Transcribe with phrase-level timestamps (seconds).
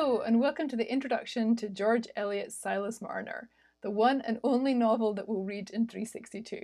[0.00, 3.48] Hello, and welcome to the introduction to George Eliot's Silas Marner,
[3.82, 6.60] the one and only novel that we'll read in 362.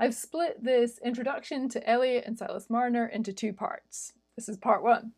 [0.00, 4.14] I've split this introduction to Eliot and Silas Marner into two parts.
[4.34, 5.12] This is part one.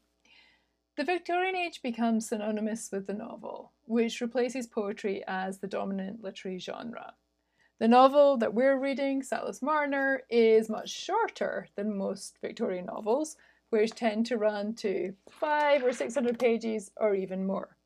[0.96, 6.58] The Victorian age becomes synonymous with the novel, which replaces poetry as the dominant literary
[6.58, 7.14] genre.
[7.78, 13.36] The novel that we're reading, Silas Marner, is much shorter than most Victorian novels,
[13.70, 17.76] which tend to run to five or six hundred pages or even more.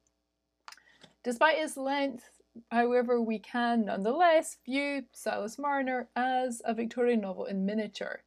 [1.23, 2.31] Despite its length,
[2.71, 8.23] however, we can nonetheless view Silas Marner as a Victorian novel in miniature.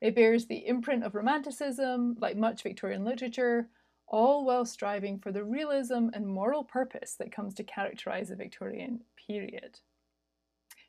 [0.00, 3.68] It bears the imprint of Romanticism, like much Victorian literature,
[4.06, 9.00] all while striving for the realism and moral purpose that comes to characterise the Victorian
[9.28, 9.80] period.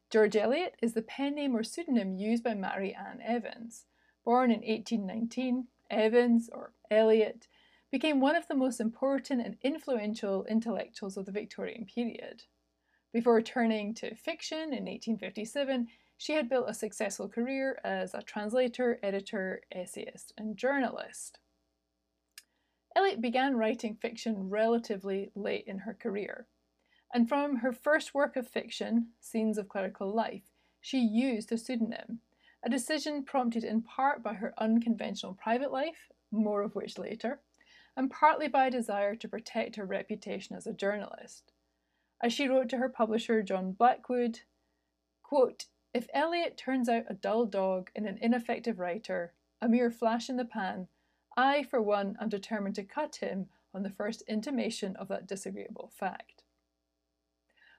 [0.10, 3.86] George Eliot is the pen name or pseudonym used by Mary Ann Evans.
[4.26, 7.48] Born in 1819, Evans, or Eliot,
[7.92, 12.44] became one of the most important and influential intellectuals of the Victorian period.
[13.14, 19.00] Before turning to fiction in 1857, she had built a successful career as a translator,
[19.04, 21.40] editor, essayist, and journalist.
[22.96, 26.48] Eliot began writing fiction relatively late in her career,
[27.14, 32.20] and from her first work of fiction, Scenes of Clerical Life, she used a pseudonym
[32.64, 37.42] a decision prompted in part by her unconventional private life, more of which later,
[37.98, 41.52] and partly by a desire to protect her reputation as a journalist.
[42.22, 44.42] As she wrote to her publisher, John Blackwood,
[45.24, 50.30] quote, If Eliot turns out a dull dog and an ineffective writer, a mere flash
[50.30, 50.88] in the pan,
[51.36, 55.92] I, for one, am determined to cut him on the first intimation of that disagreeable
[55.98, 56.44] fact.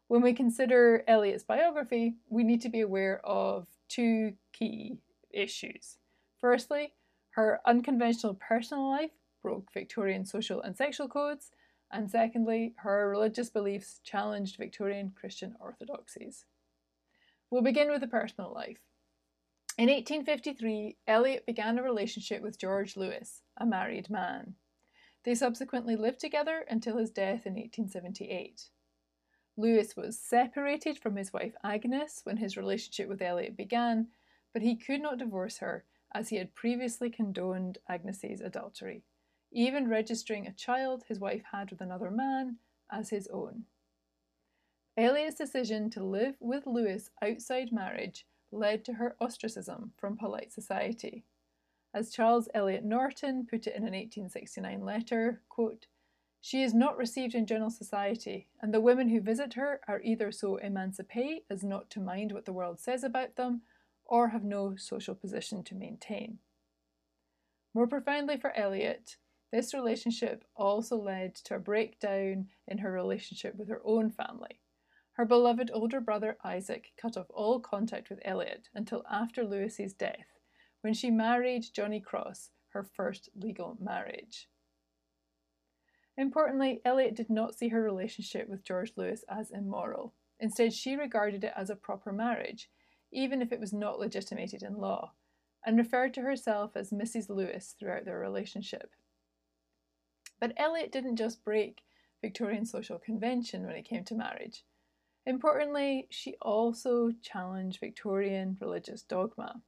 [0.09, 4.99] When we consider Eliot's biography, we need to be aware of two key
[5.31, 5.99] issues.
[6.41, 6.95] Firstly,
[7.31, 11.51] her unconventional personal life broke Victorian social and sexual codes,
[11.91, 16.45] and secondly, her religious beliefs challenged Victorian Christian orthodoxies.
[17.51, 18.79] We'll begin with the personal life.
[19.79, 24.55] In 1853, Eliot began a relationship with George Lewes, a married man.
[25.25, 28.69] They subsequently lived together until his death in 1878.
[29.57, 34.09] Lewes was separated from his wife Agnes when his relationship with Eliot began,
[34.53, 39.03] but he could not divorce her as he had previously condoned Agnes's adultery,
[39.51, 42.57] even registering a child his wife had with another man
[42.91, 43.65] as his own.
[44.97, 51.25] Eliot's decision to live with Lewes outside marriage led to her ostracism from polite society.
[51.95, 55.87] As Charles Eliot Norton put it in an 1869 letter, quote,
[56.45, 60.33] she is not received in general society, and the women who visit her are either
[60.33, 63.63] so emancipate as not to mind what the world says about them,
[64.13, 66.37] or have no social position to maintain.
[67.73, 69.17] More profoundly for Eliot,
[69.51, 74.61] this relationship also led to a breakdown in her relationship with her own family.
[75.13, 80.27] Her beloved older brother Isaac cut off all contact with Eliot until after Lewes's death,
[80.83, 84.47] when she married Johnny Cross, her first legal marriage.
[86.19, 90.13] Importantly, Eliot did not see her relationship with George Lewes as immoral.
[90.39, 92.69] Instead, she regarded it as a proper marriage,
[93.13, 95.13] even if it was not legitimated in law,
[95.65, 97.29] and referred to herself as Mrs.
[97.29, 98.91] Lewes throughout their relationship.
[100.41, 101.83] But Eliot didn't just break
[102.21, 104.65] Victorian social convention when it came to marriage.
[105.25, 109.63] Importantly, she also challenged Victorian religious dogma.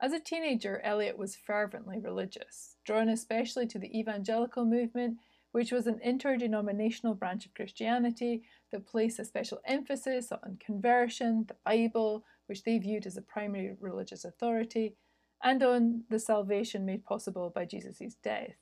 [0.00, 5.18] As a teenager, Eliot was fervently religious, drawn especially to the evangelical movement,
[5.52, 11.56] which was an interdenominational branch of Christianity that placed a special emphasis on conversion, the
[11.64, 14.96] Bible, which they viewed as a primary religious authority,
[15.42, 18.56] and on the salvation made possible by Jesus' death.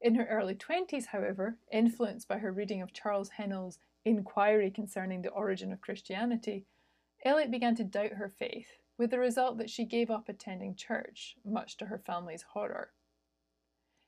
[0.00, 5.30] In her early 20s, however, influenced by her reading of Charles Hennell's Inquiry Concerning the
[5.30, 6.66] Origin of Christianity,
[7.24, 8.68] Eliot began to doubt her faith
[8.98, 12.92] with the result that she gave up attending church, much to her family's horror.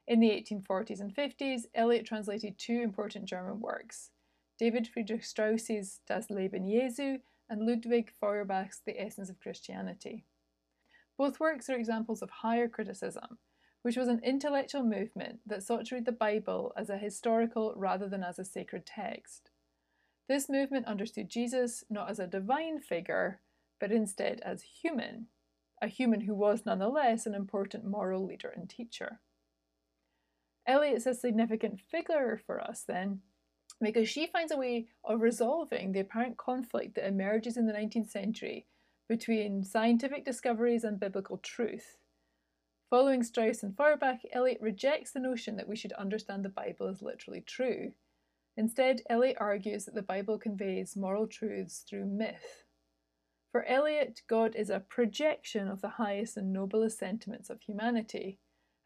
[0.08, 4.10] In the 1840s and 50s, Eliot translated two important German works
[4.58, 7.18] David Friedrich Strauss's Das Leben Jesu
[7.50, 10.24] and Ludwig Feuerbach's The Essence of Christianity.
[11.18, 13.38] Both works are examples of higher criticism,
[13.82, 18.08] which was an intellectual movement that sought to read the Bible as a historical rather
[18.08, 19.50] than as a sacred text.
[20.28, 23.40] This movement understood Jesus not as a divine figure,
[23.80, 25.26] but instead as human,
[25.82, 29.20] a human who was nonetheless an important moral leader and teacher.
[30.66, 33.20] Eliot's a significant figure for us then,
[33.80, 38.10] because she finds a way of resolving the apparent conflict that emerges in the 19th
[38.10, 38.66] century
[39.08, 41.98] between scientific discoveries and biblical truth.
[42.90, 47.02] Following Strauss and Feuerbach, Eliot rejects the notion that we should understand the Bible as
[47.02, 47.92] literally true.
[48.56, 52.64] Instead, Eliot argues that the Bible conveys moral truths through myth.
[53.52, 58.38] For Eliot, God is a projection of the highest and noblest sentiments of humanity.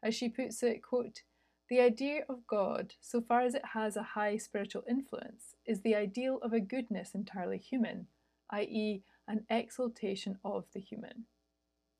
[0.03, 1.21] As she puts it, quote,
[1.71, 5.95] the idea of God, so far as it has a high spiritual influence, is the
[5.95, 8.07] ideal of a goodness entirely human,
[8.49, 11.27] i.e., an exaltation of the human.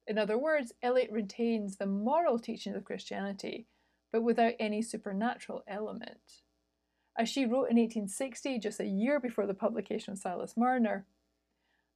[0.06, 3.66] In other words, Eliot retains the moral teachings of Christianity,
[4.12, 6.42] but without any supernatural element.
[7.18, 11.06] As she wrote in 1860, just a year before the publication of Silas Marner,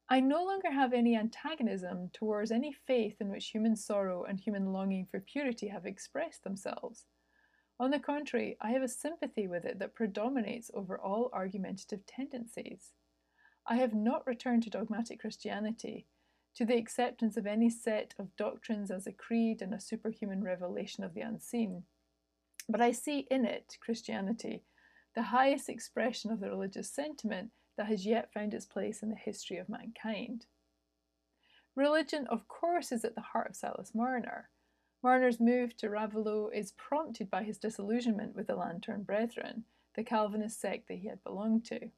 [0.08, 4.72] I no longer have any antagonism towards any faith in which human sorrow and human
[4.72, 7.04] longing for purity have expressed themselves.
[7.80, 12.94] On the contrary, I have a sympathy with it that predominates over all argumentative tendencies.
[13.68, 16.06] I have not returned to dogmatic Christianity,
[16.56, 21.04] to the acceptance of any set of doctrines as a creed and a superhuman revelation
[21.04, 21.84] of the unseen.
[22.70, 24.64] But I see in it, Christianity,
[25.14, 29.16] the highest expression of the religious sentiment that has yet found its place in the
[29.16, 30.46] history of mankind.
[31.76, 34.50] Religion, of course, is at the heart of Silas Marner.
[35.06, 40.60] Marner's move to Raveloe is prompted by his disillusionment with the Lantern Brethren, the Calvinist
[40.60, 41.92] sect that he had belonged to.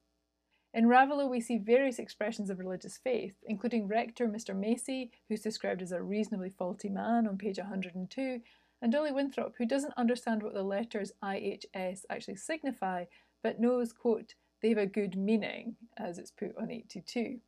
[0.74, 4.54] In Raveloe, we see various expressions of religious faith, including Rector Mr.
[4.54, 8.42] Macey, who's described as a reasonably faulty man on page 102,
[8.82, 13.06] and Dolly Winthrop, who doesn't understand what the letters IHS actually signify,
[13.42, 17.40] but knows, quote, they've a good meaning, as it's put on 82.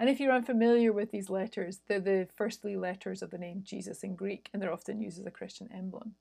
[0.00, 3.60] And if you're unfamiliar with these letters, they're the first three letters of the name
[3.62, 6.14] Jesus in Greek, and they're often used as a Christian emblem.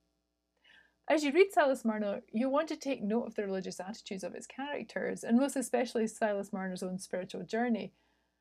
[1.10, 4.36] As you read Silas Marner, you'll want to take note of the religious attitudes of
[4.36, 7.94] its characters, and most especially Silas Marner's own spiritual journey.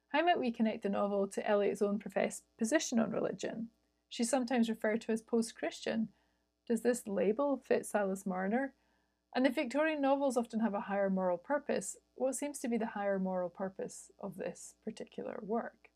[0.08, 3.68] How might we connect the novel to Eliot's own professed position on religion?
[4.08, 6.08] She's sometimes referred to as post Christian.
[6.66, 8.74] Does this label fit Silas Marner?
[9.36, 12.86] And if Victorian novels often have a higher moral purpose, what seems to be the
[12.86, 15.88] higher moral purpose of this particular work?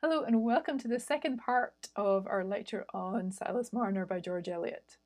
[0.00, 4.48] Hello and welcome to the second part of our lecture on Silas Marner by George
[4.48, 4.98] Eliot.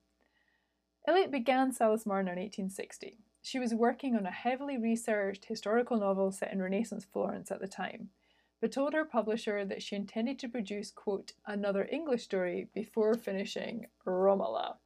[1.06, 3.20] Eliot began Silas Marner in 1860.
[3.40, 7.68] She was working on a heavily researched historical novel set in Renaissance Florence at the
[7.68, 8.10] time
[8.60, 13.86] but told her publisher that she intended to produce, quote, another English story before finishing
[14.04, 14.78] Romola.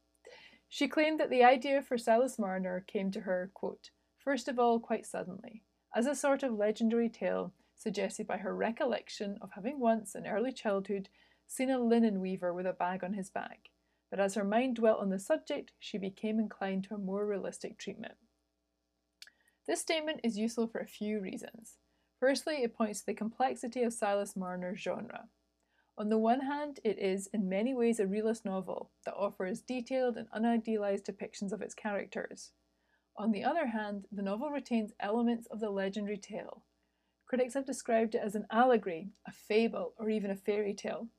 [0.69, 4.79] She claimed that the idea for Silas Marner came to her, quote, first of all
[4.79, 5.63] quite suddenly,
[5.95, 10.51] as a sort of legendary tale suggested by her recollection of having once, in early
[10.51, 11.09] childhood,
[11.47, 13.69] seen a linen weaver with a bag on his back.
[14.09, 17.77] But as her mind dwelt on the subject, she became inclined to a more realistic
[17.77, 18.15] treatment.
[19.67, 21.77] This statement is useful for a few reasons.
[22.23, 25.27] Firstly, it points to the complexity of Silas Marner's genre.
[25.97, 30.15] On the one hand, it is in many ways a realist novel that offers detailed
[30.15, 32.53] and unidealized depictions of its characters.
[33.17, 36.63] On the other hand, the novel retains elements of the legendary tale.
[37.25, 41.09] Critics have described it as an allegory, a fable, or even a fairy tale.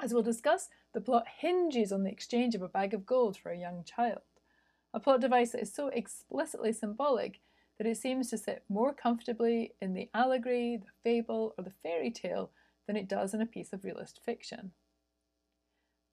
[0.00, 3.50] As we'll discuss, the plot hinges on the exchange of a bag of gold for
[3.50, 4.22] a young child,
[4.94, 7.40] a plot device that is so explicitly symbolic
[7.82, 12.12] that it seems to sit more comfortably in the allegory, the fable, or the fairy
[12.12, 12.52] tale
[12.86, 14.70] than it does in a piece of realist fiction.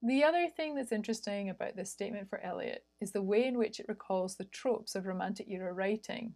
[0.02, 3.78] The other thing that's interesting about this statement for Eliot is the way in which
[3.78, 6.34] it recalls the tropes of Romantic era writing.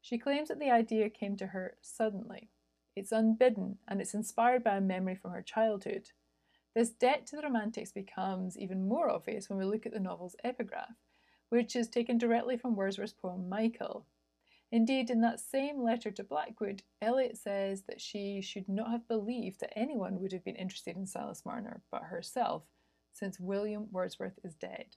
[0.00, 2.48] She claims that the idea came to her suddenly.
[2.96, 6.12] It's unbidden and it's inspired by a memory from her childhood.
[6.74, 10.36] This debt to the Romantics becomes even more obvious when we look at the novel's
[10.42, 10.94] epigraph,
[11.50, 14.06] which is taken directly from Wordsworth's poem Michael,
[14.72, 19.60] Indeed, in that same letter to Blackwood, Eliot says that she should not have believed
[19.60, 22.62] that anyone would have been interested in Silas Marner but herself,
[23.12, 24.96] since William Wordsworth is dead.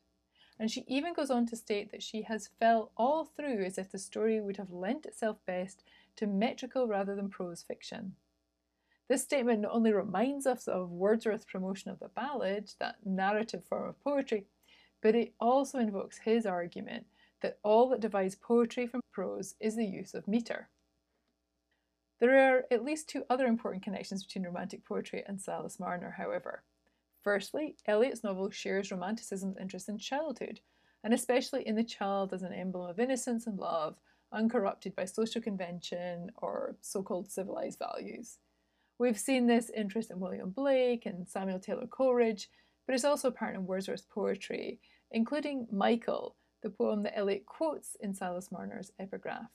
[0.57, 3.91] And she even goes on to state that she has felt all through as if
[3.91, 5.83] the story would have lent itself best
[6.15, 8.15] to metrical rather than prose fiction.
[9.09, 13.89] This statement not only reminds us of Wordsworth's promotion of the ballad, that narrative form
[13.89, 14.45] of poetry,
[15.01, 17.05] but it also invokes his argument
[17.45, 20.67] that all that divides poetry from prose is the use of metre.
[22.19, 26.63] There are at least two other important connections between Romantic poetry and Silas Marner, however.
[27.21, 30.59] Firstly, Eliot's novel shares Romanticism's interest in childhood,
[31.03, 33.95] and especially in the child as an emblem of innocence and love,
[34.33, 38.39] uncorrupted by social convention or so called civilized values.
[38.97, 42.49] We've seen this interest in William Blake and Samuel Taylor Coleridge,
[42.87, 44.79] but it's also apparent in Wordsworth's poetry,
[45.11, 49.51] including Michael, the poem that Eliot quotes in Silas Marner's epigraph.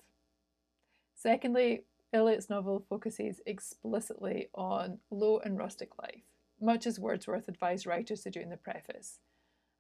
[1.17, 6.23] Secondly, Eliot's novel focuses explicitly on low and rustic life,
[6.61, 9.19] much as Wordsworth advised writers to do in the preface.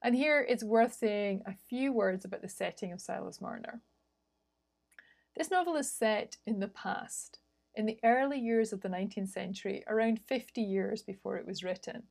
[0.02, 3.80] And here it's worth saying a few words about the setting of Silas Marner.
[5.36, 7.38] This novel is set in the past,
[7.76, 12.02] in the early years of the 19th century, around 50 years before it was written.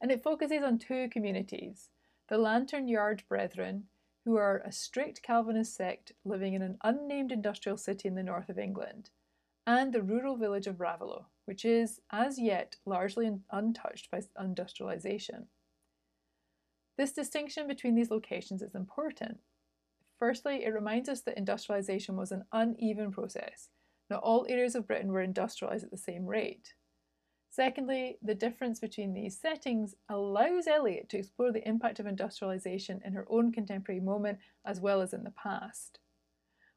[0.00, 1.88] And it focuses on two communities
[2.28, 3.88] the Lantern Yard Brethren,
[4.24, 8.48] who are a strict Calvinist sect living in an unnamed industrial city in the north
[8.48, 9.10] of England,
[9.66, 15.46] and the rural village of Raveloe, which is, as yet, largely untouched by industrialisation.
[16.96, 19.38] This distinction between these locations is important.
[20.18, 23.68] Firstly, it reminds us that industrialisation was an uneven process.
[24.08, 26.74] Not all areas of Britain were industrialised at the same rate.
[27.54, 33.12] Secondly, the difference between these settings allows Eliot to explore the impact of industrialisation in
[33.12, 36.00] her own contemporary moment as well as in the past.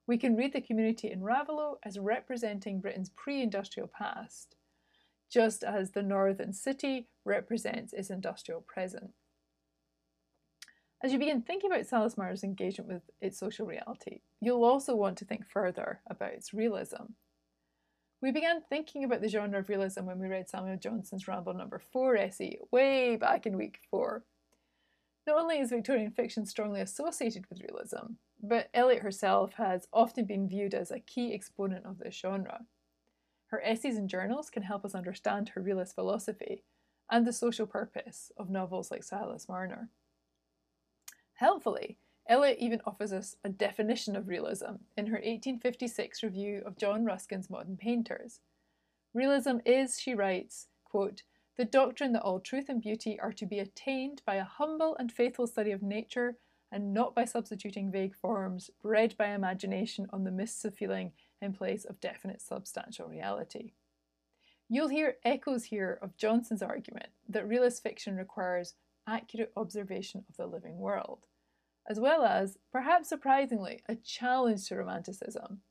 [0.06, 4.56] We can read the community in Raveloe as representing Britain's pre industrial past,
[5.32, 9.14] just as the northern city represents its industrial present.
[11.04, 15.26] As you begin thinking about Marner's engagement with its social reality, you'll also want to
[15.26, 17.14] think further about its realism.
[18.20, 21.78] We began thinking about the genre of realism when we read Samuel Johnson's Rambler number
[21.78, 24.24] 4 essay way back in week 4.
[25.28, 30.50] Not only is Victorian fiction strongly associated with realism, but Eliot herself has often been
[30.50, 32.66] viewed as a key exponent of this genre.
[33.48, 36.64] Her essays and journals can help us understand her realist philosophy
[37.12, 39.90] and the social purpose of novels like Silas Marner.
[41.36, 41.98] Helpfully,
[42.30, 47.50] Eliot even offers us a definition of realism in her 1856 review of John Ruskin's
[47.50, 48.42] Modern Painters.
[49.14, 51.24] Realism is, she writes, quote,
[51.58, 55.12] the doctrine that all truth and beauty are to be attained by a humble and
[55.12, 56.36] faithful study of nature
[56.72, 61.54] and not by substituting vague forms bred by imagination on the mists of feeling in
[61.54, 63.72] place of definite substantial reality.
[64.70, 68.74] You'll hear echoes here of Johnson's argument that realist fiction requires
[69.08, 71.26] accurate observation of the living world
[71.88, 75.62] as well as, perhaps surprisingly, a challenge to Romanticism.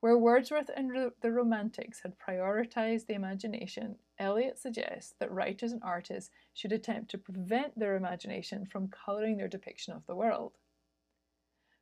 [0.00, 6.30] Where Wordsworth and the Romantics had prioritized the imagination, Eliot suggests that writers and artists
[6.52, 10.58] should attempt to prevent their imagination from colouring their depiction of the world.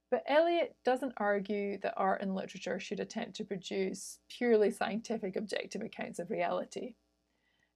[0.08, 5.82] But Eliot doesn't argue that art and literature should attempt to produce purely scientific objective
[5.82, 6.94] accounts of reality.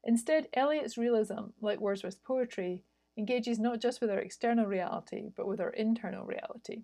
[0.04, 2.84] Instead, Eliot's realism, like Wordsworth's poetry,
[3.16, 6.82] engages not just with our external reality, but with our internal reality.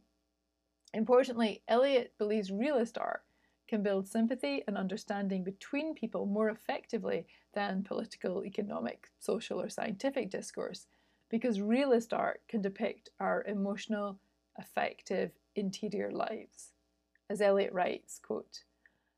[0.94, 3.22] Importantly, Eliot believes realist art
[3.68, 10.30] can build sympathy and understanding between people more effectively than political, economic, social, or scientific
[10.30, 10.86] discourse,
[11.30, 14.18] because realist art can depict our emotional,
[14.58, 16.74] affective, interior lives.
[17.30, 18.64] As Eliot writes, quote,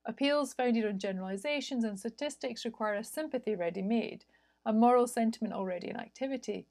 [0.06, 4.24] Appeals founded on generalizations and statistics require a sympathy ready made,
[4.64, 6.68] a moral sentiment already in activity,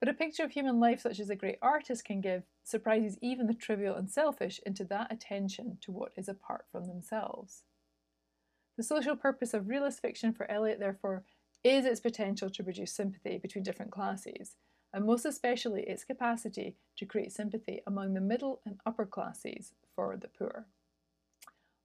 [0.00, 3.46] but a picture of human life such as a great artist can give surprises even
[3.46, 7.62] the trivial and selfish into that attention to what is apart from themselves.
[8.76, 11.24] The social purpose of realist fiction for Eliot, therefore,
[11.64, 14.56] is its potential to produce sympathy between different classes,
[14.92, 20.16] and most especially its capacity to create sympathy among the middle and upper classes for
[20.16, 20.66] the poor.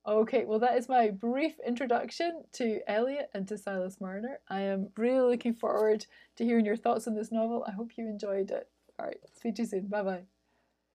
[0.06, 4.40] Okay, well, that is my brief introduction to Eliot and to Silas Marner.
[4.50, 7.64] I am really looking forward to hearing your thoughts on this novel.
[7.68, 8.68] I hope you enjoyed it.
[9.00, 9.88] All right, speak to you soon.
[9.88, 10.41] Bye bye.